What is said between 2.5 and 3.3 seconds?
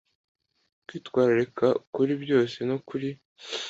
no kuri